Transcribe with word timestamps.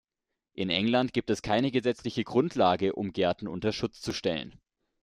In 0.55 0.71
England 0.71 1.13
gibt 1.13 1.29
es 1.29 1.43
keine 1.43 1.69
gesetzliche 1.69 2.23
Grundlage, 2.23 2.93
um 2.95 3.13
Gärten 3.13 3.47
unter 3.47 3.71
Schutz 3.71 4.01
zu 4.01 4.13
stellen. 4.13 4.59